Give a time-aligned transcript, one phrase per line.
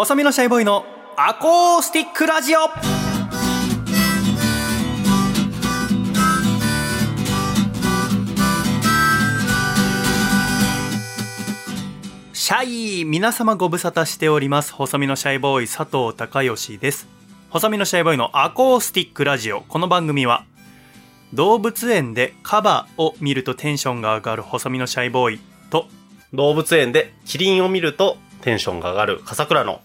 [0.00, 2.60] 細身のシャイボーイのアコースティックラジオ。
[12.32, 14.72] シャイ皆様ご無沙汰しております。
[14.72, 17.06] 細身のシャイボーイ佐藤孝義です。
[17.50, 19.60] 細身のシャイボーイのアコースティックラジオ。
[19.60, 20.46] この番組は
[21.34, 25.88] 動物園でカバを見るとテンションが上がる細身のシャイボーイと
[26.32, 29.82] 動物園でキリンを見るとテンションが上がる笠倉の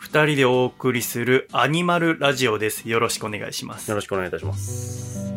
[0.00, 2.88] 二人でお送りするアニマルラジオです。
[2.88, 3.90] よろしくお願いします。
[3.90, 5.30] よろしくお願いいたします。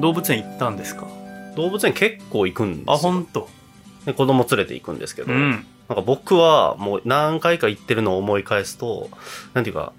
[0.00, 1.06] 動物園行ったんですか？
[1.54, 2.92] 動物園結構行くんですよ。
[2.94, 3.48] あ本当。
[4.06, 5.64] で子供連れて行くんですけど、うん。
[5.88, 9.08] なんか僕はもう何回か行ってるのを思い返すと
[9.54, 9.92] なんていうか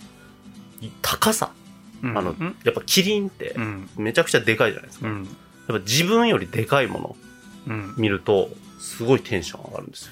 [1.02, 1.54] 高さ。
[2.04, 2.18] うん。
[2.18, 3.90] あの、うんやっぱキリンってうん。
[3.96, 5.24] めちゃくちゃでかいじゃないですか、うん。
[5.24, 5.30] やっ
[5.68, 7.16] ぱ自分よりでかいもの。
[7.18, 7.25] うん
[7.98, 8.50] 見ると
[8.80, 10.12] すごいテンション上がるんですよ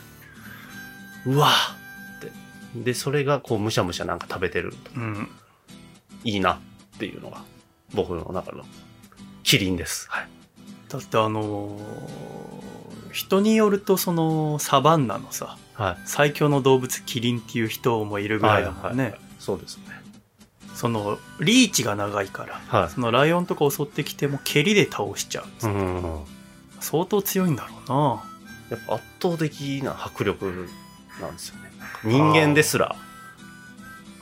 [1.28, 5.30] うわーってでそれがこうむしゃむしゃなんか食べてるとうん
[6.24, 6.60] いいなっ
[7.00, 7.44] ていうのが
[7.94, 8.64] 僕の中の
[9.44, 10.08] キリンです。
[10.10, 10.28] はい。
[10.90, 11.82] だってあのー
[13.12, 15.98] 人によるとそのサバンナのさはい。
[16.06, 19.84] 最強の動物キリンっていう人もいるぐらいだもんね、はいそうですね。
[20.74, 22.90] そのリーチが長いからはい。
[22.90, 26.20] そのライオンとか襲ってきても蹴りで倒しちゃう、うん。
[26.84, 28.22] 相当強いんだろ
[28.70, 30.68] やっぱ圧倒的な迫力
[31.22, 31.72] なんですよね。
[32.04, 32.96] 人間ですら、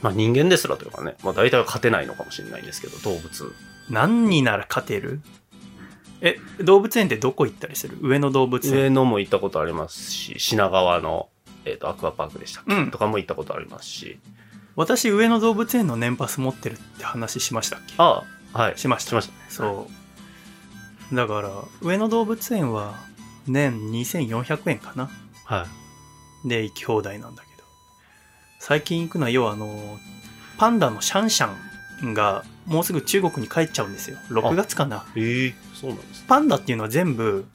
[0.02, 3.46] まあ人間ですらというかね、まあ大体は勝てないのかもしれないんですけど、動物。
[3.46, 3.54] う
[3.94, 5.22] な何になら勝てる？
[6.22, 7.98] え動物園ってどこ行ったりする？
[8.02, 11.30] 上野動物園上野も行ったことありますし、品川の、
[11.66, 14.20] えっ、と、アクアパークでしたっけ、うんとかも行ったことありますし。
[14.76, 17.94] 私上野動物園の年パス持ってるって話しましたっけ？
[17.98, 18.24] あ
[18.54, 18.78] あ、はい。
[18.78, 19.40] しましたしましたね。
[19.50, 20.01] そう
[21.14, 21.50] だから
[21.82, 22.96] 上野動物園は
[23.48, 25.10] 年2400円かな。
[25.46, 25.66] は
[26.46, 26.48] い。
[26.48, 27.64] で行き放題なんだけど。
[28.60, 29.98] 最近行くのは要はあの
[30.58, 31.50] パンダのシャンシャ
[32.06, 34.18] ンがもうすぐ中国に帰っちゃうんですよ。
[34.30, 35.06] 6月かな。
[35.16, 36.26] ええそうなんですね。
[36.28, 37.46] パンダっていうのは全部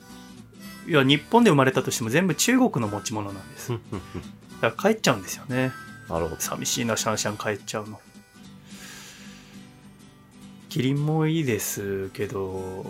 [0.88, 3.68] いや日本で生まれたとしても全部中国の持ち物なんです。
[3.68, 4.22] ふんふんふん。
[4.60, 5.72] だから帰っちゃうんですよね。
[6.08, 6.40] なるほど。
[6.40, 8.00] 寂しいなシャンシャン帰っちゃうの。
[10.68, 12.84] キリンもいいですけど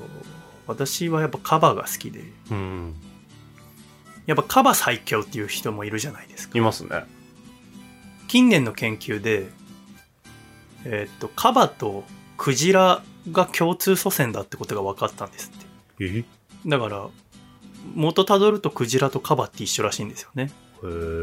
[0.67, 2.25] 私はやっぱカバが好きで。
[2.51, 2.95] うん。
[4.27, 6.59] やっぱカバ最強っていう人もいるじゃないですか。
[6.59, 7.05] いますね。
[8.29, 9.47] 近年の研究で
[10.85, 12.05] えーっとカバと
[12.37, 16.05] クジラが共通祖先だってことが分かったんですって。
[16.05, 16.25] え？
[16.67, 17.09] だから
[17.95, 20.51] 元たどるとクジラとカバって一緒らしいんですよね、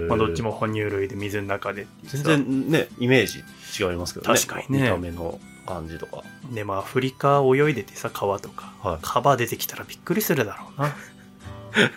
[0.08, 3.40] まあ、どっちも哺乳類で水の中で全然ね、イメージ
[3.84, 4.40] 違いますけどね。
[4.40, 4.84] 確かにね。
[4.84, 6.24] 見た目の感じとか。
[6.52, 9.00] でまあアフリカ泳いでてさ川とかはい。
[9.02, 10.96] カバ出てきたらびっくりするだろうな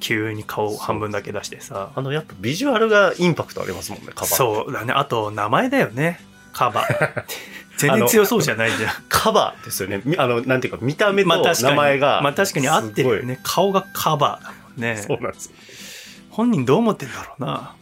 [0.00, 4.26] 急に顔半分だけ出してさあの、やっぱビジュアルがインパクトありますもんね、カバ。
[4.26, 4.28] う。
[4.28, 6.20] そうだねあと名前だよね
[6.52, 6.86] カバ
[7.76, 10.02] 全然強そうじゃないじゃんカバですよね。
[10.04, 12.20] みあの、なんていうか、見た目と名前が。
[12.22, 14.96] まあ確かに合ってるよね顔がカバだもんね。
[15.06, 15.52] そうなんですよ。
[16.30, 17.74] 本人どう思ってんだろうな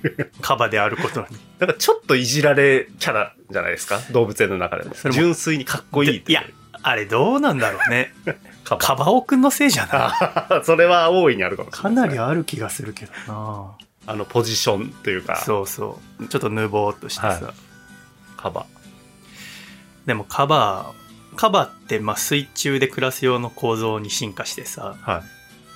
[0.40, 1.26] カバであることに。
[1.58, 4.00] なんかちょっといじられキャラじゃないですか？
[4.10, 6.44] 動物園の中で純粋にかっこいいっていや
[6.82, 8.12] あれどうなんだろうね。
[8.64, 8.80] カバ。
[8.86, 9.92] カバオくんのせいじゃな
[10.52, 10.58] い？
[10.60, 12.08] あそれは大いにあるかもしれかない。
[12.08, 13.72] なりある気がするけどな。
[14.04, 16.26] あの、ポジションというか、そうそう。
[16.26, 17.54] ちょっとぬぼーっとしてさ、は
[18.36, 18.66] カバ。
[20.06, 20.92] でもカバ
[21.36, 24.96] カバってまあ水中で暮らす用の構造に進化してさ。
[25.00, 25.22] は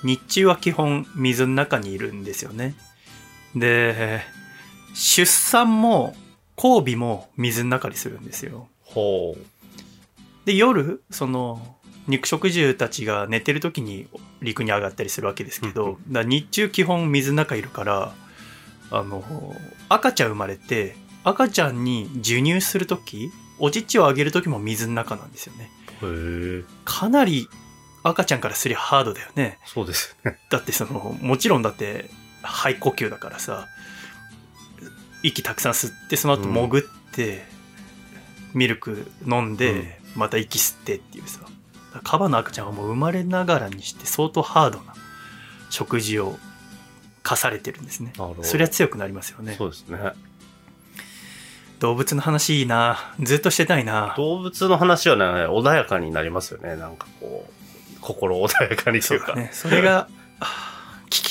[0.03, 0.07] い。
[0.07, 2.75] 日中は基本水の中にいるんですよね
[3.59, 4.21] で
[4.93, 6.15] 出産も
[6.57, 9.45] 交尾も水の中にするんですよほう。
[10.45, 11.75] で夜その
[12.07, 14.07] 肉食獣たちが寝てる時に
[14.41, 18.13] 陸に上がったりするわけですけどだ日中基本水の中いるから
[18.91, 19.23] あの
[19.89, 23.29] 赤ちゃん生まれて赤ちゃんに授乳する時
[23.59, 25.69] お乳をあげる時も水の中なんですよね
[26.01, 26.63] へえ。
[26.85, 27.49] かなり
[28.03, 30.15] 赤ちゃんからすりゃハードだよねそうです。
[30.49, 32.09] だってそのもちろんだって
[32.47, 33.67] 肺呼吸だからさ
[35.23, 37.43] 息たくさん吸ってその後潜って、
[38.53, 41.41] ミルク飲んで、また息吸ってっていうさ
[42.03, 44.93] カバの赤ちゃんはもう生まれながらにして相当ハードな
[45.69, 46.37] 食事を
[47.23, 48.13] 課されてるんですね。
[48.43, 49.99] そりゃ強くなりますよねそうですね。
[51.79, 56.75] 動物の話いいなずっとしてたいな動物の話はね、穏やかになりますよね。
[56.75, 59.27] なんかこう、心穏やかにというか。
[59.27, 60.07] そうだねそれが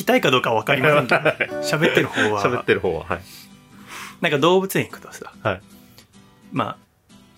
[0.07, 2.45] きたいかどうかは分かりませんけど喋ってる方は。
[2.45, 3.21] 喋ってる方は、はい。
[4.21, 5.61] なんか動物園行くとさ、はい。
[6.53, 6.77] まあ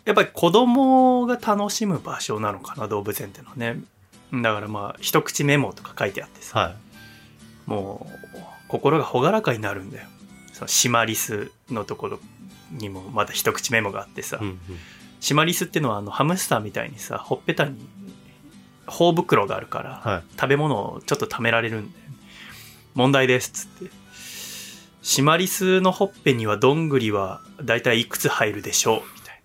[0.04, 3.80] やっぱり子供が楽しむ場所なのかな動物園ってのはね。
[4.32, 6.76] だからまあ一口メモとか書いてあってさ、は
[7.66, 8.38] もう
[8.68, 10.06] 心が朗らかになるんだよ。
[10.52, 12.20] そのシマリスのところ
[12.72, 14.38] にもまた一口メモがあってさ、い。
[14.40, 14.58] うんうん。
[15.20, 17.78] シマリスっていうのはあのハムスターみたいにさほっぺたに
[18.86, 20.22] 頬袋があるから、はい。
[20.32, 22.08] 食べ物をちょっと貯められるんだよね
[22.98, 23.92] 問題ですっつって。
[25.02, 29.02] シマリスのほっぺにはどんぐりはだいたいいくつ入るでしょう？
[29.14, 29.40] みたい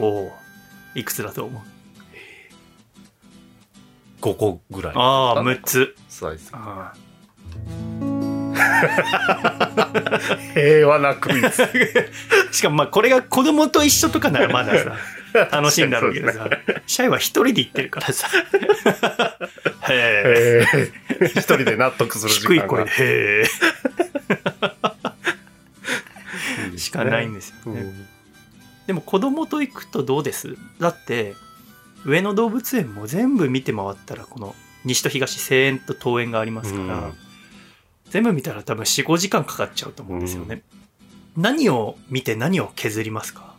[0.00, 0.02] な。
[0.04, 0.32] おお
[0.96, 1.62] いくつだと思う
[4.22, 4.92] ？5個ぐらい。
[4.96, 5.94] ああ6つ。
[6.08, 6.50] サイズ。
[6.52, 6.92] あ
[10.54, 11.46] 平和なクイズ。
[11.46, 12.08] ー
[12.52, 14.96] しかもまあこれが子供と一緒とかならまださ
[15.52, 16.50] 楽しいんだろうけどさ。
[16.88, 18.28] シャイは一人で行ってるからさ。
[19.88, 20.66] へえ。
[20.74, 20.90] え。
[20.98, 22.62] ー一人で納得する時間が。
[22.62, 23.44] 低い声でへ
[26.74, 28.06] えしかないんですよね、うん。
[28.86, 30.56] でも子供と行くとどうです？
[30.80, 31.34] だって
[32.04, 34.54] 上野動物園も全部見て回ったらこの
[34.84, 37.14] 西と東西園と東園がありますから、うん。
[38.10, 40.62] 全部見たら多分45時間かかっちゃうと思うんですよね、
[41.36, 43.54] 何を見て何を削りますか？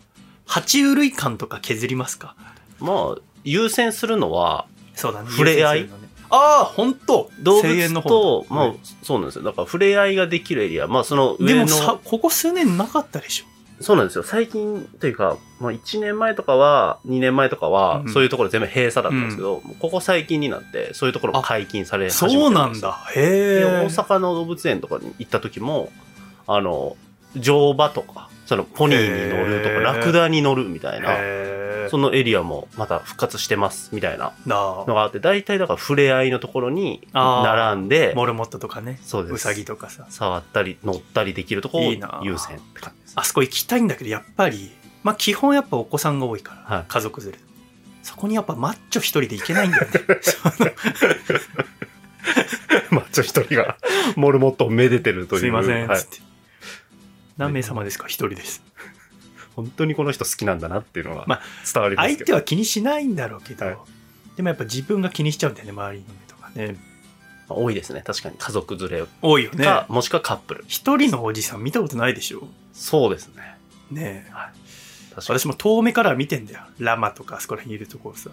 [0.45, 2.35] 爬虫類館とか削りますか？
[2.79, 5.29] まあ、優先するのは、そうだね。
[5.31, 5.83] 触れ合い。
[5.83, 5.89] ね
[6.35, 7.29] ああ本当。
[7.41, 8.01] 動物方。
[8.01, 9.43] と、まあはい、そうなんですよ。
[9.43, 10.87] だから、触れ合いができるエリア。
[10.87, 13.45] まあ、そので上の、もさここ数年なかったでしょ。
[13.81, 14.23] そうなんですよ。
[14.23, 18.13] 最近というか、まあ、1年前とかは、2年前とかはう、ん。
[18.13, 22.97] そういうところ全部閉鎖だったんですけど、ここ最近になって、そういうところも解禁され始めてるそうなんだ。
[23.15, 25.91] へで、え大阪の動物園とかに行った時も、
[26.47, 26.97] あの、
[27.35, 31.17] 乗馬とか、そのポニーに乗るとか、ラクダに乗るみたいな、
[31.89, 39.33] そのエリアもまた復活してますみたいななのがあって、大体だから触れ合いのところに並んで、モルモットとかねそうです。
[39.33, 40.05] ウサギとかさ。
[40.09, 43.13] 触ったり乗ったりできるところを優先って感じです。
[43.15, 44.71] あそこ行きたいんだけどやっぱり
[45.03, 46.85] まあ基本やっぱお子さんが多いから、はい。
[46.87, 47.37] 家族連れ。
[48.01, 49.91] そこにやっぱマッチョ一人で行けないんだよね。
[52.91, 53.77] マッチョ一人が
[54.15, 55.39] モルモットをめでてるという。
[55.41, 55.99] すいません、はい。
[55.99, 56.32] つって
[57.37, 58.07] 何名様ですか？
[58.07, 58.63] 一人です。
[59.55, 61.41] 本当にこの人好きなんだなっていうのがまあ
[61.71, 62.17] 伝わりますけど。
[62.17, 63.77] 相手は気にしないんだろうけど、はい。
[64.35, 66.75] でもやっぱ自分が気にしちゃうんだよね周りの目とかね。
[67.49, 68.01] 多いですね。
[68.05, 68.35] 確かに。
[68.37, 69.65] 家族連れ多いよね。
[69.65, 70.65] か、もしくはカップル。
[70.67, 72.47] 一人のおじさん見たことないでしょ？
[72.73, 73.57] そうですね。
[73.91, 74.31] ねえ。
[75.13, 75.39] 確かに。
[75.39, 76.61] 私も遠目から見てんだよ。
[76.79, 78.31] ラマとかあそこら辺いるところさ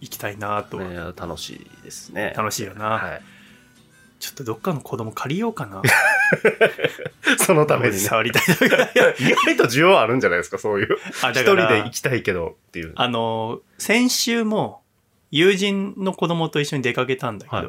[0.00, 2.34] 行きたいなと、ね、楽しいですね。
[2.36, 3.22] 楽しいよな、はい。
[4.18, 5.82] ちょっとどっかの子供借りようかな
[7.38, 7.98] そのためにね。
[8.00, 10.98] 触りたい意外と需要あるんじゃないですか、そういう。
[11.22, 12.92] あ一人で行きたいけどっていう。
[12.96, 14.82] あの、先週も
[15.30, 17.68] 友人の子供と一緒に出かけたんだけど、はい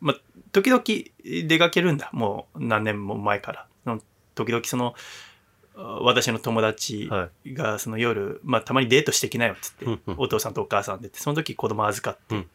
[0.00, 0.20] まあ、
[0.52, 0.82] 時々
[1.48, 2.10] 出かけるんだ。
[2.12, 3.66] もう何年も前から。
[4.34, 4.94] 時々その、
[5.76, 12.36] あ私の友達はがその夜、まあ、たまにデートしてきなよっつって、お父さんとお母さんでって、その時子供預かって。
[12.36, 12.46] うん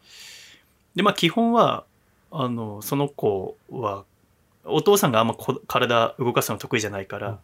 [0.96, 1.84] で、まあ基本は、
[2.38, 4.04] あの、その子は、
[4.64, 7.38] お父さんがあんまこ体動かすの得意じゃないから、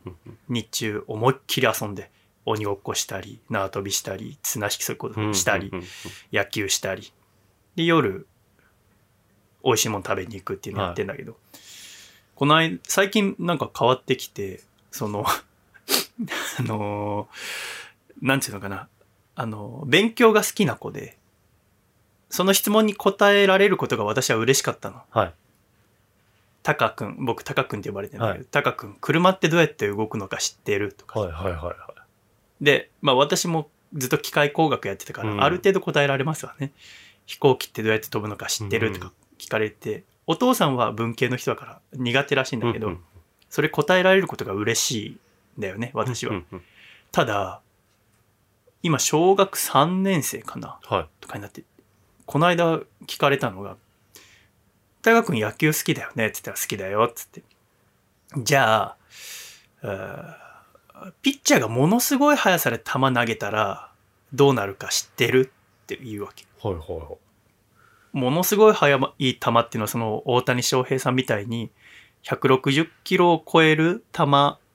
[0.49, 2.11] 日中思いっきり遊んで
[2.45, 5.71] 鬼ごっこしたり縄跳びしたり綱引きそういうことしたり、
[6.33, 7.13] 野球したり。
[7.77, 8.27] で夜
[9.65, 11.37] 美味しいもの食べに行くっていうのやってんだけど、
[12.35, 14.61] この間最近なんか変わってきて
[14.91, 15.25] その
[16.59, 17.29] あの
[18.21, 18.89] なんていうのかな。
[19.35, 21.17] あの勉強が好きな子で
[22.33, 25.03] その質問に答えられることが私は嬉しかったの。
[25.11, 25.35] はい。
[26.63, 31.75] タカ君僕タカ君って呼ばれてるんだけど、はいタカ君車ってどうやって動くのか知ってるとか、はいはいはいはい。
[32.65, 36.73] で、まあ私もずっと機械工学やってたから、うんある程度答えられますわね。
[37.27, 43.01] 飛行機ってどうやって飛ぶのか知ってるとか聞かれて、お父さんは文系の人だから苦手らしいんだけど、うんうん
[43.51, 46.33] それ答えられることが嬉しいんだよね、私は。
[46.33, 46.63] うんうん
[47.11, 47.61] ただ、
[48.83, 51.07] 今小学3年生かなはい。
[51.21, 51.63] とかになって、
[52.27, 53.77] この間聞かれたのが、
[55.03, 57.43] 大学君野球好きだよねって言ったら好きだよっつって。
[58.37, 58.97] じゃ
[59.83, 60.63] あ、
[61.23, 63.91] ピッチャーがものすごい速さで球投げたら
[64.33, 65.53] どうなるか知ってる
[65.85, 66.47] って言うわけ。
[66.63, 67.17] はいはいは
[68.15, 68.17] い。
[68.17, 71.71] ものすごい速い球っていうのはその大谷翔平さんみたいに
[72.25, 74.25] 160キロを超える球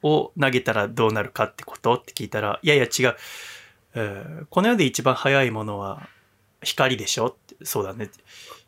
[0.04, 3.16] を投げたらどうなるかってことって聞いたら、いやいや違う。
[3.96, 6.08] えーこの世で一番速いものは
[6.64, 7.28] 光でしょ？
[7.28, 8.10] ってそうだね。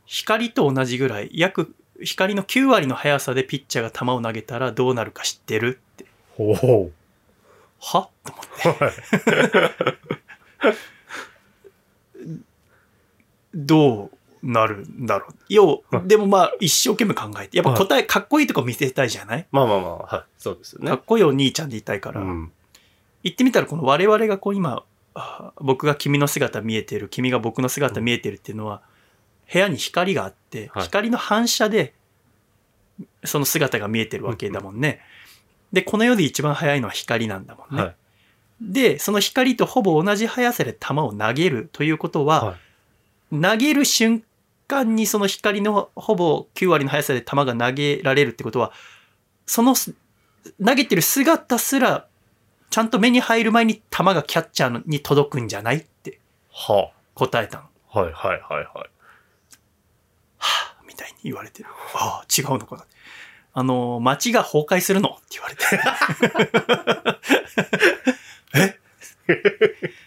[0.05, 5.79] 光と同じぐらい、約光の9割の速さでピッチャーが球を投げたらどうなるか知ってる？
[5.93, 6.05] って。
[6.37, 6.91] ほうほ
[7.79, 8.09] は？
[8.23, 8.45] と思っ
[8.85, 8.99] て。
[13.55, 14.11] どう
[14.43, 15.33] なるんだろう？
[15.49, 17.57] 要、でもまあ一生懸命考えて。
[17.57, 19.47] やっぱ答え、かっこいいとこ見せたいじゃない？
[19.51, 20.23] まあまあまあ、はい。
[20.37, 21.01] そうですよねかっ。
[21.05, 22.21] こいいお兄ちゃんでいたいから。
[22.21, 22.51] うん。
[23.23, 24.83] 言ってみたらこの我々がこう今あ
[25.61, 28.81] 僕が君の姿見えてる君が僕の姿見えてるっていうのは
[29.51, 31.93] 部屋に光があって、はい光の反射で
[33.23, 35.01] その姿が見えてるわけだもんね。
[35.71, 37.83] で、この世で一番速いのは光なんだもんね。
[37.83, 37.95] はい。
[38.61, 42.55] で、その光とほぼ同じ速さで球を投げるということは、はい
[43.31, 44.23] 投げる瞬
[44.67, 48.71] 間にその光のほぼ9割の速さで球が投げられるってことは、
[49.45, 49.93] そのす
[50.63, 52.07] 投げてる姿すら、
[52.69, 56.19] ちゃんと目に入る前に球がキャッチャーに届くんじゃないって
[56.51, 57.63] は答えたの。
[57.91, 57.99] あ。
[57.99, 58.65] はいはいはいはい。
[60.37, 61.65] はぁみたいに言われて。
[61.95, 62.85] ああ、違うのかな。
[63.53, 65.09] あの、街が崩壊するの？
[65.09, 65.65] って言われて。
[68.55, 68.79] え？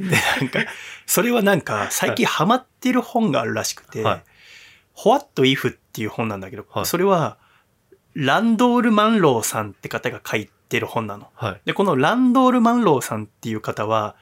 [0.00, 0.60] で、なんか、
[1.06, 4.22] それはなんか、最近ハマってる本があるらしくて、はい
[4.96, 7.38] What If っていう本なんだけど、はいそれは、
[8.14, 11.28] ランドール・マンローさんって方が書いてる本なの。
[11.34, 11.60] はい。
[11.64, 14.16] で、このランドール・マンローさんっていう方は、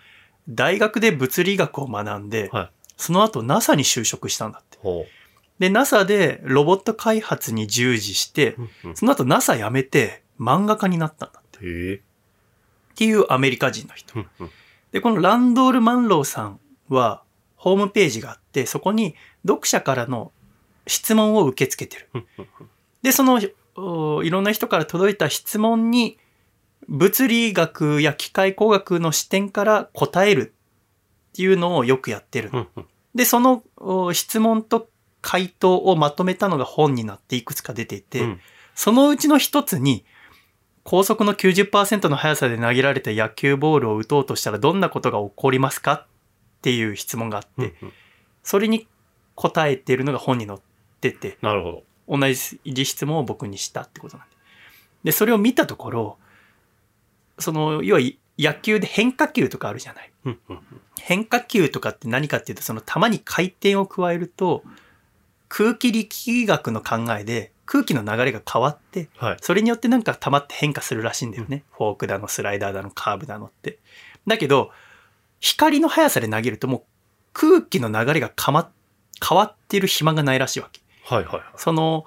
[0.49, 2.71] 大学で物理学を学んで、はい
[3.03, 4.79] その後 NASA に就職したんだって。
[4.81, 5.05] ほ
[5.59, 8.57] で、NASA でロボット開発に従事して
[8.95, 11.97] その後 NASA 辞めて漫画家になったんだって。
[11.97, 12.01] っ
[12.95, 14.15] ていうアメリカ人の人。
[14.93, 17.23] で、このランドール・マンローさんは、
[17.57, 19.15] ホームページがあって、そこに
[19.47, 20.31] 読者からの
[20.87, 22.27] 質問を受け付けてる。
[23.03, 23.41] で、その、
[23.75, 26.19] おいろんな人から届いた質問に、
[26.89, 30.55] 物理学や機械工学の視点から答える
[31.33, 32.51] っていうのをよくやってる
[33.15, 34.89] で、そのお質問と
[35.21, 38.41] 回答をまとめたのが本になっていくつか出ていて、うん
[38.75, 40.07] そのうちの一つに、
[40.83, 46.07] 高速の90%の速さで投げられた野球ボールを打とうとしたらどんなことが起こりますかっ
[46.63, 47.93] ていう質問があって、うんうん
[48.43, 48.89] それに
[49.35, 50.59] 答えてるのが本に載っ
[51.01, 52.19] てて、なるほど。
[52.19, 54.37] 同じ質問を僕にしたってことなんで。
[55.05, 56.19] で、それを見たところ、
[57.39, 58.03] その、要は
[58.39, 60.13] 野球で変化球とかあるじゃない。
[61.01, 64.63] 変化球とかって何かっていうと、その球に回転を加えると、
[65.49, 69.37] 空気力学の考えで空気の流れが変わって、はい。
[69.41, 71.65] それによってなんか球って変化するらしいんだよね。
[71.73, 73.79] フォークだの、スライダーだの、カーブだのって。
[74.27, 74.71] だけど、
[75.41, 76.83] 光の速さで投げるともう
[77.33, 78.71] 空気の流れが変わ
[79.27, 80.81] 変わってる暇がないらしいわけ。
[81.05, 81.43] はいはいはい。
[81.57, 82.05] その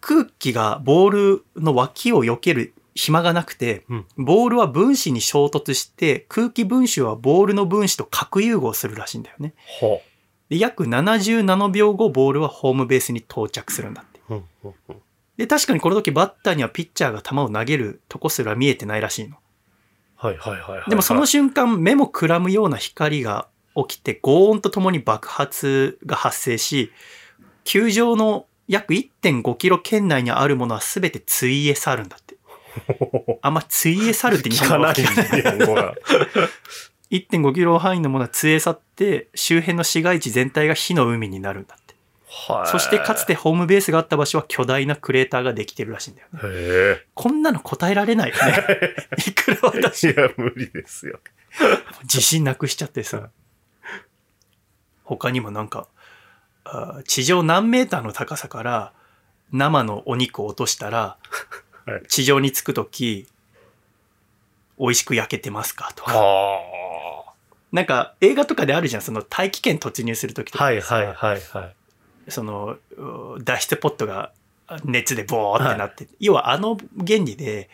[0.00, 1.10] 空気がボー
[1.44, 9.54] ルの脇を避ける暇がなくて、うんボールは分子に衝突して空気分子はボールの分子と核融合するらしいんだよね。
[9.80, 10.02] ほ
[10.48, 14.20] で約77秒後ボールはホームベースに到着するんだって。
[15.36, 19.36] で、確かにこの時バッターにはピッチャーが球を投げるとこすら見えてないらしいの。
[20.16, 20.90] はいはいはいはい。
[20.90, 26.90] でもその瞬間目もくらむような光が起きて轟音とともに爆発が発生し、
[27.64, 32.35] 球場の約1.5キロ圏内にあるものは全てつえ去るんだって。
[33.42, 35.42] あんまつえ去るって日聞かない本語は聞かない。
[35.42, 35.94] 日本語が。
[37.10, 41.94] 1.5キロ範囲のものはつえ去って周辺の市街地全体が火の海になるんだって。
[42.28, 42.68] はい。
[42.68, 46.40] そしてかつてホームベースがあった場所は巨大なクレーターができてるらしいんだよね。
[46.44, 48.66] へこんなの答えられないよね。
[49.26, 50.12] いくら私え。
[50.12, 51.20] いや、無理ですよ。
[52.02, 53.30] 自信なくしちゃってさ。
[55.04, 55.86] 他にもなんか、
[57.06, 58.92] 地上何メーターの高さから
[59.52, 61.65] 生のお肉を落としたらはい、
[62.08, 63.26] 地上に着くとき、
[64.78, 65.92] 美味しく焼けてますか？
[65.94, 66.12] とか。
[66.12, 67.24] は
[67.72, 70.60] なんか映画とかであるじゃん、その大気圏突入するときとあ。
[70.60, 71.14] かはいさはいはい
[71.52, 71.74] はい。
[72.28, 74.32] そのう脱出ポットが
[74.84, 76.76] 熱でボーってなって、要はあの
[77.06, 77.70] 原理で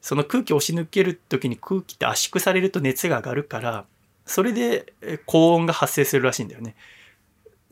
[0.00, 3.84] その空気を押し抜ける時に空気って圧縮されると熱が上がるから
[4.26, 6.74] それでえ高温が発生するらしいんだよね。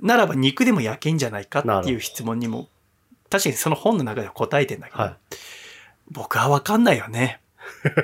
[0.00, 2.68] ならば肉でも焼けんじゃないかっていう質問にも
[3.30, 5.16] 確かにその本の中では答えてんだけど、はい
[6.10, 7.40] 僕は分かんないよね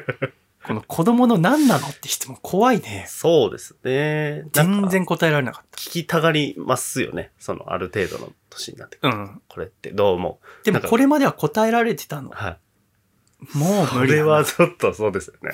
[0.65, 4.45] この子供の何なのって質問怖いねそうですね。
[4.53, 7.33] 全然答えられなかっ聞きたがりますよね。
[7.41, 9.13] その、ある程度の年になってくる。
[9.13, 10.39] たうんこれってどうも。
[10.65, 13.59] なんかでもこれまでは答えられてたのはい。
[13.59, 15.51] もうそ無理れはちょっとそうですよね。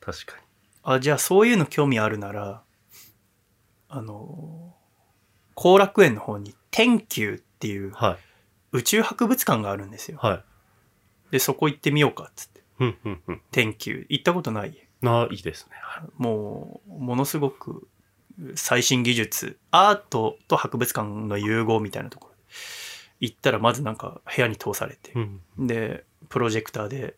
[0.00, 0.42] 確かに。
[0.82, 2.62] あ、じゃあそういうの興味あるなら、
[3.88, 4.74] あの、
[5.54, 8.18] 後楽園の方に天球っていうはい。
[8.72, 10.18] 宇宙博物館があるんですよ。
[10.20, 10.44] はい。
[11.32, 12.60] で、そこ行ってみようかっつって。
[12.78, 13.40] うんうんうん。
[13.50, 14.06] 天球。
[14.08, 15.72] 行ったことないな、いいですね。
[15.82, 17.88] はいもう、ものすごく
[18.54, 22.34] 最新技術、アートと博物館の融合みたいなところ。
[23.18, 25.20] 行ったらまずなんか部屋に通されて、う
[25.62, 25.66] ん。
[25.66, 27.16] で、プロジェクターで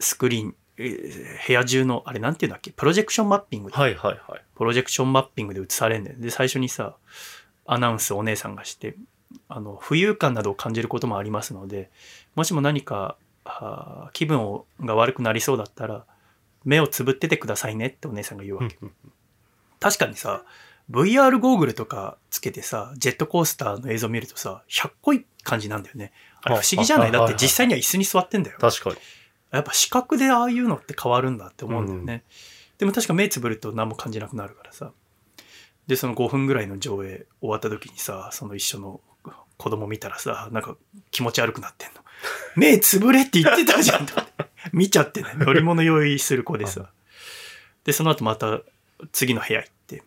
[0.00, 2.72] スクリーン、えー部屋中の、あれなんていうんだっけ？
[2.72, 4.42] プロジェクションマッピングではいはいはい。
[4.56, 6.16] プロジェクションマッピングで映されんだよ。
[6.18, 6.96] で、最初にさ、
[7.64, 8.96] アナウンスお姉さんがして、
[9.48, 11.90] あの、浮遊感などを感じることもありますので、
[12.34, 13.16] もしも何か、
[14.12, 16.04] 気分をが悪くなりそうだったら、
[16.64, 18.76] 目をつぶっててくださいねってお姉さんが言うわけ。
[18.80, 19.12] うんうん
[19.80, 20.44] 確かにさ、
[20.90, 26.10] VR ゴーグルとかつけてさ、ジェットコースターの映像見るとさ、100個いい感じなんだよね。
[26.42, 27.08] あれあ不思議じゃない？
[27.08, 28.56] あだって実際には椅子に座ってんだよ。
[28.58, 28.96] 確かに。
[29.50, 32.24] やっぱ視覚でああいうのって変わるんだって思うんだよね。
[32.78, 34.92] でも確か目つぶると何も感じなくなるからさ。
[35.86, 39.02] で、その5分ぐらいの上映終わった時にさ、その一緒の
[39.56, 40.76] 子供見たらさ、なんか
[41.10, 42.00] 気持ち悪くなってんの。
[42.56, 44.06] 目つぶれって言ってたじゃん。
[44.72, 45.30] 見ちゃってね。
[45.34, 46.90] 乗り物用意する子でさ。
[47.84, 48.60] で、その後また
[49.12, 50.02] 次の部屋行って、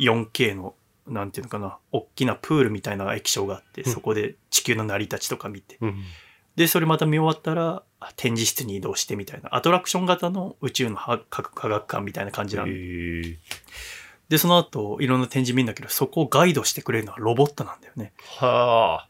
[0.00, 0.74] 4K の、
[1.06, 6.02] なんていうのかな、大きなプールみたいな液晶があって、うんそこで地球の成り立ちとか見て、うん。
[6.56, 12.68] で、それまた見終わったら、あ展示室に移動してみたいな、アトラクション型の宇宙のは科科学館みたいな感じなん
[14.28, 18.12] で、その後、いろんな展示見るんだけど、そこをガイドしてくれるのはロボットなんだよね。
[18.38, 19.08] はあ。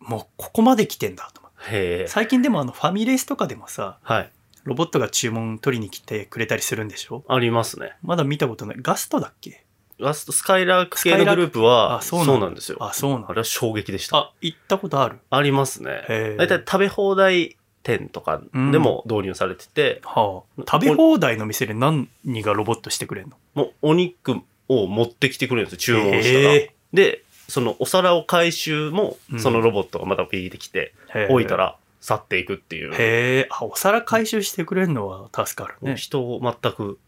[0.00, 1.76] もう、ここまで来てんだと思って。
[1.76, 2.06] へえ。
[2.08, 4.30] 最近でもあの、ファミレスとかでもさ、はい。
[4.64, 7.24] ロボットが注文取りに来てくれたりするんでしょ？
[7.28, 7.94] ありますね。
[8.02, 8.76] まだ見たことない。
[8.80, 9.64] ガストだっけ？
[9.98, 12.78] ガスト、スカイラーク系のグループは、あ、そうなんですよ。
[12.80, 13.28] あ、そうなんだ。
[13.30, 14.16] あれは衝撃でした。
[14.16, 15.90] あ、行ったことあるありますね。
[16.08, 20.62] へえ大体食べ放題店とかでも導入されてて、はあ。
[20.70, 23.36] 食べ放題の店で何がロボットしてくれんの？
[23.54, 24.36] もうお肉
[24.68, 26.72] を持ってきてくれるんですよ、注文したら。
[26.92, 32.94] で、そのお皿を回収もう、んそのロボットがまたビーってきて、へえ置いたら去っていくっていう。
[32.94, 35.96] へえ、あ、お皿回収してくれるのは助かるね。
[35.96, 36.98] 人を全く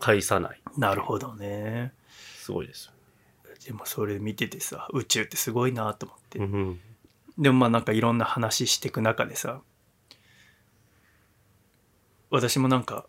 [0.00, 0.60] 介さない。
[0.76, 1.92] なるほどね。
[2.38, 2.92] すごいです。
[3.64, 6.38] でもそれ見ててさ、宇宙ってすごいなと思って。
[6.38, 6.80] うん
[7.36, 9.60] でもまあなんかいろんな話していく中でさ、
[12.30, 13.06] 私もなんか、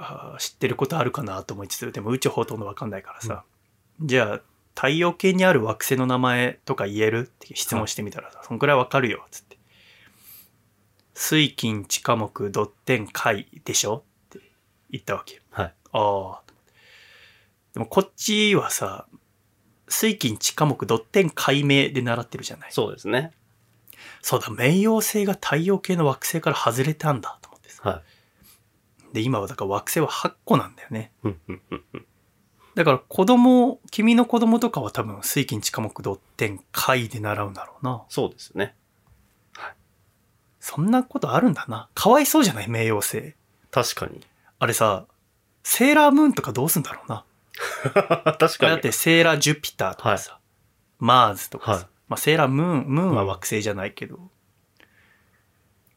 [0.00, 3.44] あー知ってることあるかなと思いつつ、でも宇宙ほとんどわかんないからさ、
[4.00, 4.40] じゃあ
[4.74, 7.20] 太陽系にある惑星の名前とか言える？
[7.20, 9.58] って質問してみたらさ、そんくらいわかるよ、つって。
[11.14, 14.04] 水金地下木ドッテン海でしょ？
[14.26, 14.40] って
[14.90, 15.42] 言ったわけ。
[15.50, 15.74] はい。
[15.92, 16.40] ああ。
[17.74, 19.06] でもこっちはさ、
[19.88, 22.72] 水金地下木ドッテン解明で習ってるじゃない？
[22.72, 23.32] そうですね。
[24.22, 27.82] そうだ、冥王星が太陽系の惑星から外れたんだと思ってさ。
[27.86, 28.02] は
[29.12, 31.12] で、今はだから惑星は8個なんだよね。
[32.74, 38.02] だから子供、君の子供とかは多分水金地下木ドッテン解で習うんだろうな。
[38.08, 38.74] そうですね。
[40.60, 41.88] そんなことあるんだな。
[41.94, 42.66] かわいそうじゃない？
[42.66, 43.34] 冥王星。
[43.70, 44.20] 確かに。
[44.58, 45.06] あれさ、
[45.62, 47.24] セーラームーンとかどうすんだろうな。
[48.38, 48.70] 確かに。
[48.72, 50.38] だってセーラージュピターとかさ、
[50.98, 54.30] マーズとかさ、はいまあセーラームーン、ムーンは惑星じゃないけど、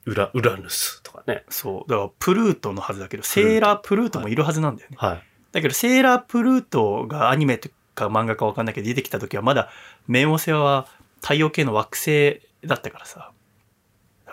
[0.06, 1.44] ウラ、ウラヌスとかね。
[1.50, 4.98] そう、だからプルートのはずだけど、セーラープルートもいるはずなんだよね。
[5.00, 5.24] はい。
[5.52, 9.70] だけど、セーラープルートがアニメとか漫画かわかんないけど出てきた時はまだ
[10.10, 10.88] 冥王星は
[11.22, 13.32] 太陽系の惑星だったからさ、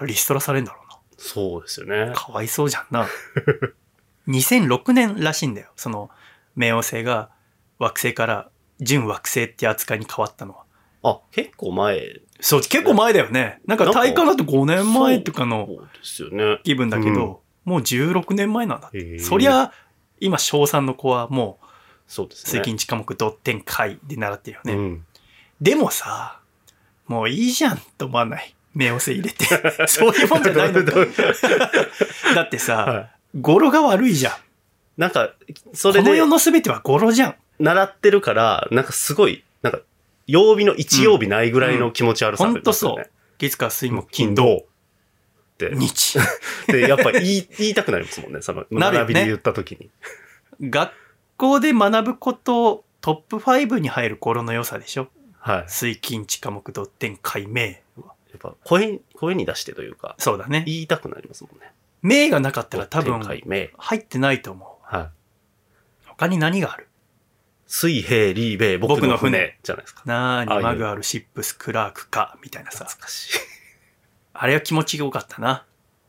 [0.03, 0.99] リストラされるんだろうな。
[1.19, 2.13] そうですよね。
[2.15, 3.07] かわいそうじゃんな。
[4.29, 5.71] 2006年らしいんだよ。
[5.77, 6.11] その、
[6.57, 7.31] 冥王星が
[7.79, 10.65] 惑星から準惑星って扱いに変わったのは。
[11.03, 12.21] あ、結構前。
[12.41, 13.61] そう、結構前だよね。
[13.67, 15.69] なんかなんか体感だと5年前とかの。
[16.65, 19.73] 気分だけど、もう16年前なんだそりゃ、
[20.21, 21.67] 今小3の子はもう、
[22.07, 22.51] そうですね。
[22.53, 24.73] 水金地下木ドッテン解で習ってるよね。
[24.75, 25.07] うん。
[25.61, 26.41] でもさ、
[27.07, 28.55] もういいじゃんと思わない。
[28.77, 29.47] 冥王星入れて。
[29.89, 30.93] そういうもんじゃないのか
[32.35, 34.33] だってさ、はい語呂が悪いじゃん。
[34.97, 35.33] なんか、
[35.73, 37.35] それでこの世の全ては語呂じゃん。
[37.59, 39.81] 習ってるから、なんかすごい、なんか、
[40.27, 43.39] 曜日の一曜日ないぐらいの気持ち悪さほありますよねんとそう。。
[43.39, 45.75] 月火水木金金土土って。
[45.77, 46.19] 日。
[46.69, 48.43] で、やっぱ言い言いたくなりますもんね。
[48.43, 49.91] その、学びで言った時に。
[50.61, 50.93] 学
[51.37, 55.09] 校で学ぶことトップ5に入る語呂の良さでしょ？
[55.39, 55.65] はい。
[55.69, 57.63] 水金地下木土天解明。
[57.63, 57.73] や
[58.37, 60.63] っぱ声、声に出してというか、そうだね。
[60.67, 61.73] 言いたくなりますもんね。
[62.03, 63.21] 明がなかったら多分。
[63.23, 64.97] 入ってないと思う。
[64.97, 65.11] はい。
[66.07, 66.87] 他に何がある？
[67.73, 70.03] 水平リーベイ僕の船船じゃないですか。
[70.05, 72.85] なーにマグアルシップスクラークかみたいなさ。
[72.85, 73.39] 懐かしい。
[74.35, 75.65] あれは気持ちが良かったな。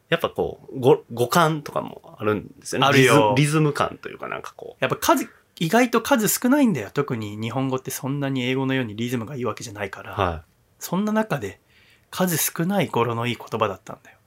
[0.10, 2.88] やっぱこう、語語感とかもあるんですよね。
[2.88, 6.90] あるよリズリズム感というかなんかこやっぱ数、意外と数少ないんだよ。
[6.92, 10.16] 特に日本語ってそんなに英語のようにリズムがいいわけじゃないから。
[10.16, 10.20] う。
[10.20, 10.44] は
[10.80, 11.62] そんな中で
[12.10, 14.18] 数少ない語呂のいい言葉だったんだよ。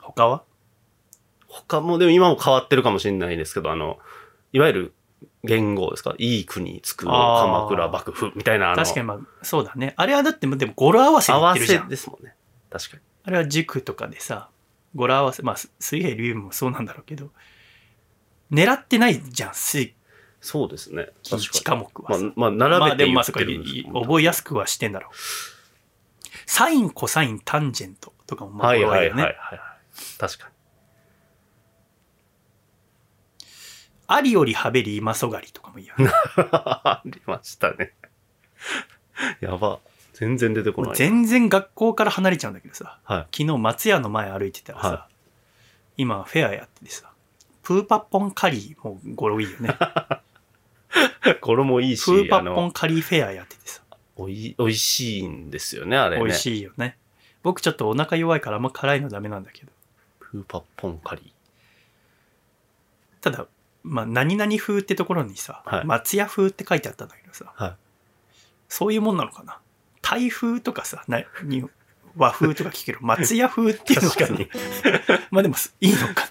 [0.00, 0.38] 他は？
[0.38, 0.40] い
[1.46, 4.00] 他もでも今も変わってるかもしれないですけど、あの、
[4.52, 4.92] いわゆる
[5.44, 6.14] 言語ですか？
[6.18, 9.94] いい国作ろう、あー鎌倉幕府みたいなあの、確かにまあ、そうだね。
[9.96, 11.88] あれはだってでも語呂合わせに合わせ言ってるじゃん。
[11.88, 12.34] ですもんね。
[12.70, 13.02] 確かに。
[13.24, 14.48] あれは塾とかでさ、
[14.94, 17.30] 語呂合わせ、まあ、水平流もそうなんだろうけど、
[18.50, 19.94] 狙ってないじゃん、水
[20.40, 21.08] そうですね。
[21.22, 22.24] 金地下木はさ。
[22.24, 25.14] まあ、まあ、まあ並べて言まあそこてるんですけど覚えやすくはしてんだろう。
[26.46, 29.00] サイン、コサイン、タンジェントとかもまあはいはい。
[29.00, 29.34] はいはいはい。
[30.18, 30.54] 確かに。
[34.08, 36.10] ありよりはべり今そがりとかもいいよね。
[36.36, 37.92] ありましたね。
[39.40, 39.78] やば。
[40.14, 40.96] 全然出てこない。
[40.96, 43.36] 全然学校から離れちゃうんだけどさ、はい。
[43.36, 45.08] 昨日松屋の前歩いてたらさ、は
[45.98, 47.12] 今フェアやっててさ、
[47.62, 49.76] プーパッポンカリーも語呂いいよね。
[51.42, 53.82] これもいいし、プーパッポンカリーフェアやっててさ、
[54.16, 56.24] おい、おいしいんですよね、あれね。
[56.24, 56.40] 美味い。
[56.40, 56.96] しいよね。
[57.42, 59.72] 僕ちょっとお腹弱いからあんま辛いのダメなんだけど。
[60.18, 61.32] プーパッポンカリ
[63.20, 63.46] ただ、
[63.88, 67.64] まあ、何々風ってところにさ、はい松屋風って書いてあったんだけどさ、ー。
[67.64, 67.76] はい。
[68.68, 69.58] そういうもんなのかな？
[70.02, 71.64] タイ風とかさ、なに
[72.16, 72.98] 和風とか聞ける。
[73.00, 74.50] 松屋風っていうのがさ確かに。
[75.30, 76.28] まあでもいいのか。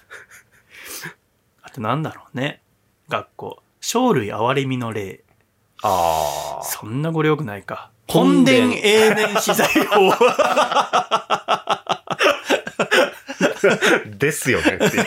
[1.62, 2.62] あとなんだろうね。
[3.08, 3.62] 学校。
[3.80, 5.24] 生類憐れみの例。
[5.82, 7.90] あそんなご良くないか。
[8.06, 10.10] 本本殿殿永年資材法。
[10.38, 12.04] あ。
[14.18, 15.04] ですよねっていう。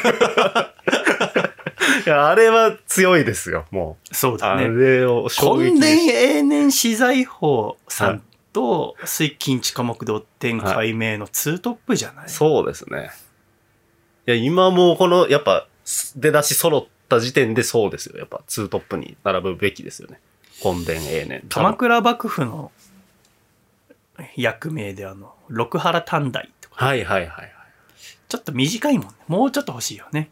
[2.06, 4.08] いや、あれは強いですよ、もう。
[4.12, 4.68] あそうだね。
[4.68, 13.12] れを衝撃でし永年資材法さんと水金地科目ドッテン解明のツートップじゃない、そうですね。
[14.28, 15.68] いや、今もうこの、やっぱ、
[16.16, 18.18] 出だし揃った時点でそうですよ。
[18.20, 20.20] やっぱ、ツートップに並ぶべきですよね。
[20.62, 21.44] 本殿永年。
[21.50, 22.72] 鎌倉幕府の
[24.36, 27.52] 役名であの、六原短大とか、はいはいはいはい。
[28.30, 29.14] ちょっと短いもんね。
[29.28, 30.30] もうちょっと欲しいよね。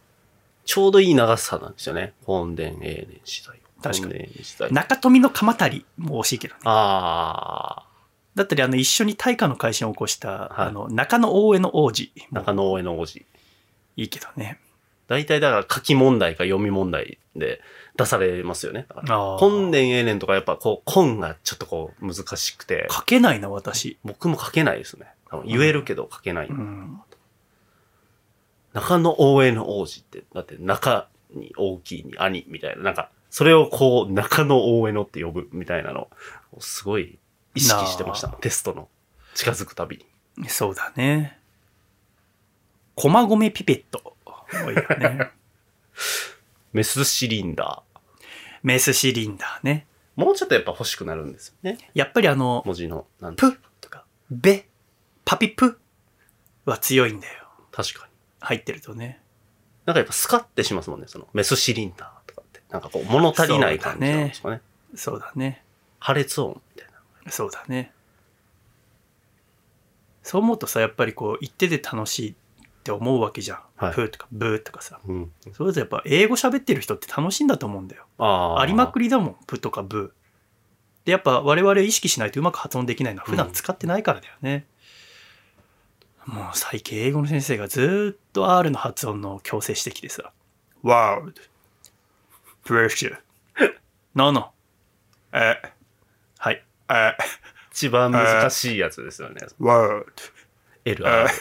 [0.69, 2.13] ちょうどいい長さなんですよね。
[2.25, 3.59] 本殿永年時代。
[3.81, 4.29] 確かに。
[4.71, 6.59] 中富の鎌足りも惜しいけどね。
[6.65, 7.87] あ
[8.35, 13.25] だったり、あの、一緒に大化の改新を起こした、はいあの、中野大江の王子中野大江の王子。
[13.95, 14.59] いいけどね。
[15.07, 17.61] 大体だから書き問題か読み問題で
[17.95, 18.85] 出されますよね。
[19.07, 23.97] 本殿永年とかやっぱこう、根がちょっとこう難しくて、書けないな、私。
[24.03, 25.07] 僕も書けないですね。
[25.47, 26.47] 言えるけど書けない。
[26.47, 27.01] うん。
[28.73, 36.09] 中野大江の王子って、だって中に大きいに兄みたいな、なんか、それをこう、中野大江のって呼ぶみたいなの
[36.51, 37.19] を、すごい
[37.55, 38.33] 意識してましたな。
[38.35, 38.89] テストの
[39.35, 39.97] 近づくたび
[40.37, 40.49] に。
[40.49, 41.37] そうだね。
[42.95, 44.15] 駒込ピペット。
[44.61, 45.31] もういいよね。
[46.73, 47.83] メスシリンダ
[48.63, 49.85] メスシリンダーね。
[50.17, 50.23] ー。
[50.23, 51.77] もうちょっとやっぱ欲しくなるんですよね。
[51.93, 54.67] やっぱりあの、文字の、なんプとか、ベ、
[55.25, 55.79] パピプ
[56.65, 57.45] は強いんだよ。
[57.71, 58.08] 確かに。
[58.39, 59.21] 入ってるとね。
[59.85, 62.61] なんかやっぱスカッてしますもんね、その、メスシリンダーとかって。
[62.69, 64.61] なんかこう、物足りない感じなんですかね。
[64.95, 65.63] そうだね。
[65.99, 66.91] 破裂音みたい
[67.25, 67.31] な。
[67.31, 67.91] そうだね。
[70.23, 72.35] そう思うとさ、やっぱりこう、言ってて楽しいっ
[72.83, 73.59] て思うわけじゃん。
[73.77, 74.99] はいプーとかブーとかさ。
[75.07, 75.31] うん。
[75.53, 78.05] それとやっぱ英語喋ってる人って楽しいんだと思うんだよ。
[78.17, 78.61] ああ。
[78.61, 79.05] ありまくり。
[79.05, 81.05] りだもん、プとかブー。
[81.05, 84.67] で、やっぱ我々意識しないとうまく発音できないのは普段使ってないからだよね。
[86.25, 90.31] もう最近英語の先生がずーっと R の発音の強制してきてさ。
[90.83, 91.33] World.
[92.65, 93.17] Pressure.
[94.15, 94.51] No, no.
[95.31, 95.61] え、
[96.37, 96.63] はい。
[96.89, 97.15] え、
[97.71, 99.41] 一番難しいやつですよね。
[99.59, 100.05] World.
[100.85, 101.29] L え R。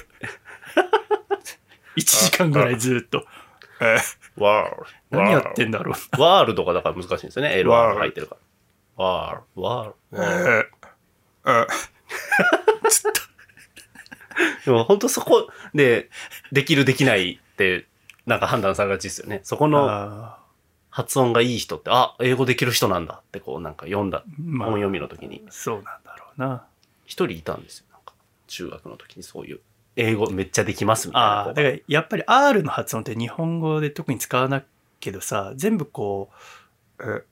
[1.97, 3.25] 1時間ぐらいずーっと。
[3.81, 3.99] え、
[4.37, 5.19] ワールド。
[5.19, 6.21] 何やってんだろう。
[6.21, 7.59] ワールドがだから難しいんですよね。
[7.59, 8.37] L ワー R ルド入ってるか
[8.99, 9.05] ら。
[9.05, 9.63] ワールド。
[9.63, 10.23] ワールド。
[10.23, 10.67] え、
[11.47, 11.67] え、
[14.69, 16.11] でも本当そこで、
[16.53, 17.87] できるできないって、
[18.27, 19.41] なんか判断されがちですよね。
[19.43, 20.41] そこのあ
[20.91, 26.67] 発音がいい人って、あ、英語できる人なんだってこうなんか読んだ、ーまあ本読みの時に、そうなんだろうな。
[27.07, 27.87] 一人いたんですよ。
[27.93, 28.13] なんか
[28.47, 29.61] 中学の時にそういう、
[29.97, 31.55] 英語めっちゃできますみたいなああ。
[31.55, 34.65] だからやっぱり R の発音って日本語で特に使わない
[35.01, 36.29] けどさ、全部こ
[36.99, 37.25] う、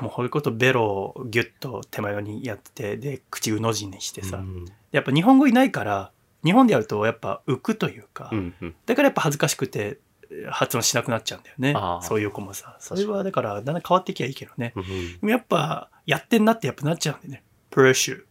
[0.00, 6.10] もうこういうことベロをギュッと手前にやって、で、口うの字にしてさ、うんやっぱ日本語いないから、
[6.44, 8.74] 日本でやるとやっぱ浮くというか、うんうん。
[8.84, 10.00] だからやっぱ恥ずかしくて
[10.32, 12.76] え発音しなくなっちゃうんだよねそういう子もさ。
[12.80, 14.72] それはだからだんだん変わってきゃいいけどね。
[14.76, 17.42] うんでもやっぱやってんなってやっぱなっちゃうんでね。
[17.70, 18.24] プレッシュ。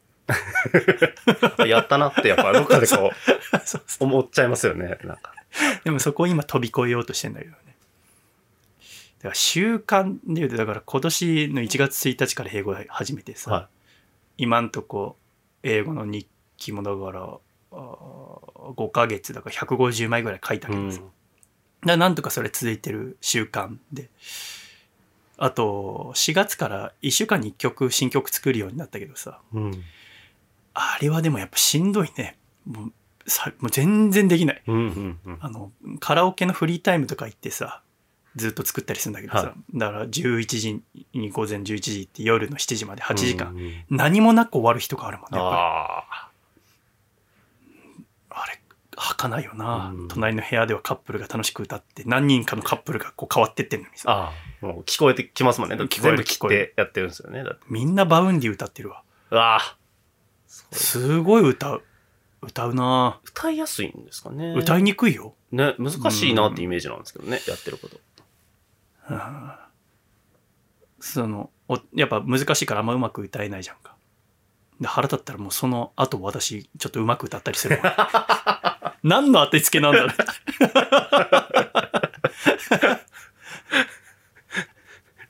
[1.59, 4.97] う んやったなってやっぱどっかでこう そうそ思っちゃいますよね。
[5.03, 5.33] なんか。
[5.81, 7.70] うでもそこを今飛び越えようとしてんだけどね。
[9.21, 13.69] だから習慣で言うと、だから今年の1月1日から英語を始めてさ、は
[14.37, 15.15] 今んとこ
[15.61, 18.41] 英語の日記もだから、あー
[18.75, 20.71] 5ヶ月だから150枚ぐらい書いたい。
[20.71, 21.11] うんけどさ、だか
[21.83, 24.09] らなんとかそれ続いてる習慣で。
[25.37, 29.83] あと、4月から1週間に1曲新曲作るようになったけどさ、うん。
[30.73, 32.37] あれはでもやっぱしんどいね。
[32.65, 32.93] もう
[33.27, 34.63] さもう全然できない。
[34.65, 35.37] うんうんうん。
[35.41, 37.81] あの、カラオケのフリータイムとか行ってさ、
[38.35, 40.81] ずっと作ったりするんだけどさ、はだから11時
[41.13, 45.39] に午前11時行って夜の7時まで8時間、うんうん何もなく終わる日とかあるもんね。
[45.39, 46.29] ああ。
[48.29, 48.61] あれ、
[48.95, 55.75] 儚ないよな、うん隣の部屋ではカップルが楽しく歌って何人かのカップルがこう変わってってんのにさああ、もう聞こえてきますもんね。
[55.75, 57.43] だって聞こえる全部切ってやってるんですよね。
[57.67, 59.77] みんな Vaundy 歌ってるわうわあ。
[60.71, 61.83] すごい歌う
[62.41, 64.53] 歌うな歌いやすいんですかね。
[64.57, 67.97] 歌いにくいよ、ね、難しいなってイメージなんですけどね、やってること。
[69.09, 69.51] うん。
[70.99, 73.95] そのおやっぱ難しいからあんまうまく歌えないじゃんか。
[74.79, 77.79] で腹立ったらもうその後私ちょっとうまく歌ったりする
[79.03, 80.09] 何の当てつけなんだろう。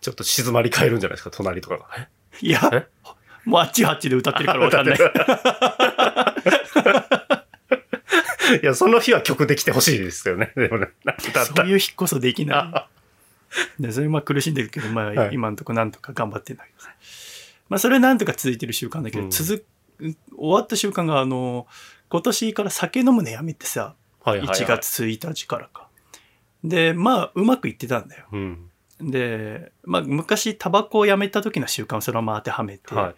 [0.02, 1.86] ちょっと静まり返るんじゃないですか、隣とかが。
[1.98, 2.10] え？
[2.42, 2.88] いやえ？
[3.46, 4.98] もうあっちあっちで歌ってるから 分かんない。
[8.62, 10.52] いや、その日は曲できてほしいですよね。
[10.56, 10.90] でもね、
[11.56, 13.01] そういう日こそできない。
[13.80, 16.94] でそれまあ苦しんでるけど、まあはい今のところなんとか頑張ってんだけどね。
[17.70, 19.66] まあそれはなんとか続いてる習慣だけど、うん続
[20.02, 21.68] 終わった習慣があの、
[22.10, 24.60] 今年から酒飲むのやめてさ、はいはい、はい。
[24.60, 24.66] 1。
[24.66, 25.88] 月1日からか。
[26.64, 28.26] で、まあうまくいってたんだよ。
[28.32, 28.70] うん。
[29.00, 33.16] で、まあ昔タバコをやめた時の習慣をそのまま当てはめて、はい。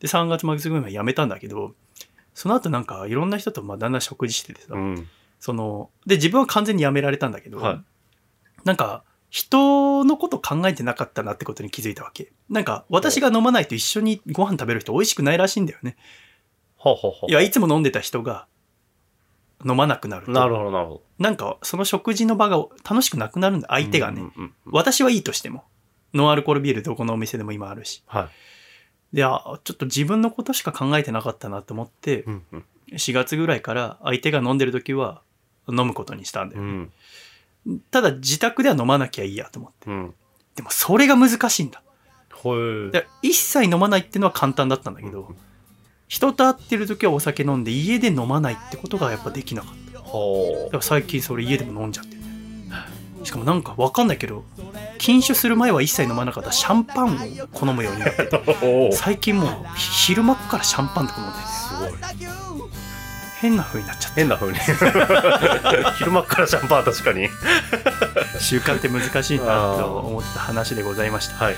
[0.00, 1.74] で3月末ぐらいまでやめたんだけど、
[2.34, 5.08] その後なんかいろんな人とまあだんだん食事しててさ、うん。
[5.40, 7.80] その、で、自分は完全にやめられたんだけど、はい
[8.64, 12.32] なんか、人のこと考えてなかったなってことに気づいたわけ。
[12.48, 15.96] なんか、私が飲まないと一緒にご飯食べる人美味しくないらしいんだよね。
[16.76, 17.30] ほうほうほう。
[17.30, 18.46] いや、いつも飲んでた人が
[19.66, 20.32] 飲まなくなると。
[20.32, 21.02] なるほど、なるほど。
[21.18, 22.56] なんか、その食事の場が
[22.88, 24.22] 楽しくなくなるんだ、相手がね。
[24.22, 25.64] うんうんうん私はいいとしても。
[26.14, 28.02] ノンアルコールビールどこのお店でも今あるし。
[28.06, 28.30] は
[29.12, 29.16] い。
[29.16, 32.64] で、あ、ちょっと自分のことしか考えてなかったなと思って、うんうん。
[32.92, 35.22] 4月ぐらいから相手が飲んでる時は
[35.68, 36.68] 飲むことにしたんだよね。
[36.68, 36.92] うん。
[37.90, 39.90] ただ自宅では飲まなきゃいいやと思って。
[39.90, 40.14] うん。
[40.56, 41.82] でもそれが難しいんだ。
[42.32, 42.90] ほえ。
[42.90, 45.34] で一切飲まないっていうのは簡単だったんだけど、
[46.06, 49.98] 人と会ってる時はお酒飲んで家で飲まないってことがやっぱできなかった。
[49.98, 52.22] だほから最近それ家でも飲んじゃってね。
[53.24, 54.44] しかもなんかわかんないけど、
[54.98, 57.18] 禁酒する前は一切飲まなかったシャンパンを
[57.52, 62.67] 好むようになって 最近もう昼間っからシャンパンとか飲んでてごい。
[63.40, 64.20] 変な風になっちゃって。
[64.20, 64.58] 変な風に。
[65.98, 67.28] 昼間っからシャンパン確かに。
[68.40, 71.44] 習慣って難しいなと思った話でございました。
[71.44, 71.56] はい。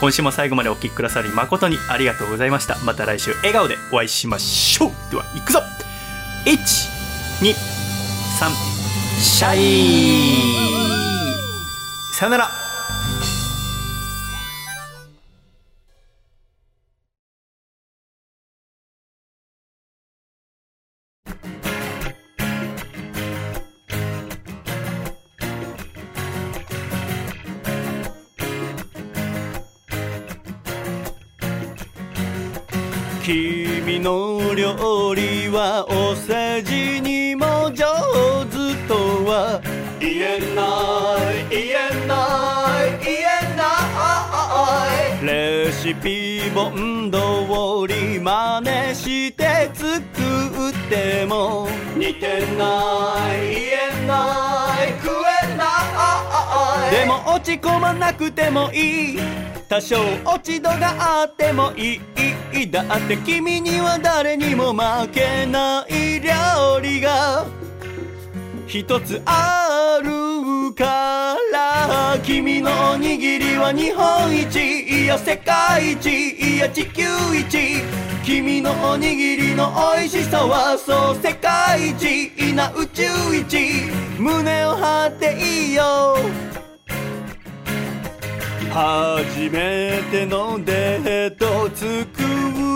[0.00, 5.62] 今週も最後までお聞きくださり誠にありがとうございましたまた来週笑顔でお会いしましょうでは行くぞ
[6.44, 7.46] 123
[9.18, 10.76] シャイ
[12.12, 12.65] さよなら
[45.86, 50.00] シピ本通り真似して作っ
[50.90, 53.62] ても似てない言
[54.02, 59.18] えない食えないでも落ち込まなくてもいい
[59.68, 62.00] 多少落ち度があってもい
[62.52, 67.46] いだって君には誰にも負けない料理が
[68.66, 70.25] 一つある
[70.76, 77.02] から君のおにぎりは日本一いや世界一いや地球
[77.34, 77.82] 一
[78.22, 86.18] 君のおにぎりの美味しさはそう世界一いな宇宙一胸を張っていいよ
[88.70, 92.04] 初めてのデート作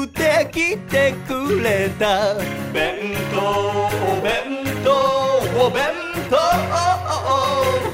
[0.04, 2.34] ってきてくれた
[2.72, 3.40] 弁当
[4.16, 5.99] お弁当お弁当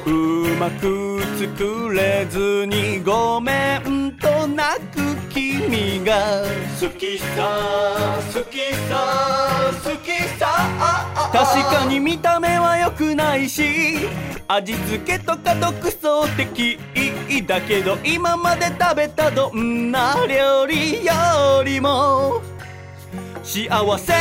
[0.06, 0.10] う
[0.58, 6.42] まく作れずにごめんと泣く君が。
[6.80, 10.46] 好きさ好きさ好きさ。
[11.32, 14.08] 確かに見た目は良くないし
[14.48, 16.78] 味付けとか独創的。
[17.46, 21.12] だけど今まで食べたどんな料理よ
[21.64, 22.40] りも
[23.46, 24.12] 幸せ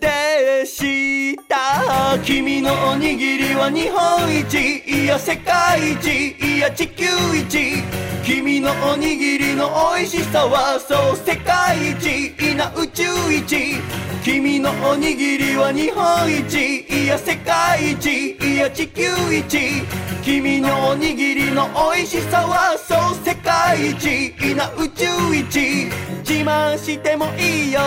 [0.00, 7.76] でした君のおにぎりは日本一いや世界一いや地球一
[8.24, 13.76] 君のおにぎりの美味しさはそう世界一いな宇宙一
[14.26, 16.80] 君のおにぎりは日本一。
[16.80, 18.32] いや世界一。
[18.32, 19.84] いや地球一。
[20.20, 24.34] 君のおにぎりの美味しさはそう世界一。
[24.50, 25.92] いな宇宙一。
[26.28, 27.80] 自慢してもいいよ。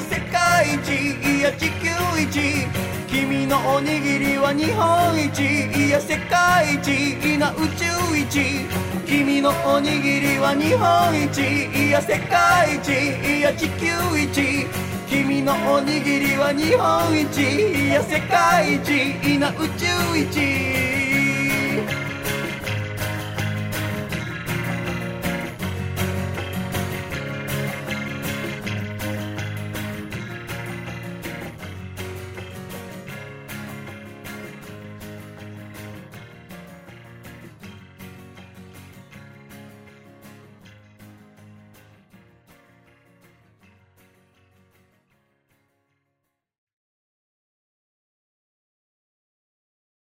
[0.00, 1.88] 世界一いや地球
[2.20, 2.66] 一。
[3.08, 5.40] 君のおにぎりは日本一。
[5.42, 8.66] いや世界一いな宇宙一。
[9.06, 11.88] 君のおにぎりは日本一。
[11.88, 13.86] いや世界一いや地球
[14.18, 14.66] 一。
[15.08, 17.88] 君のおにぎりは日本一。
[17.88, 20.87] いや世界一いな宇宙一。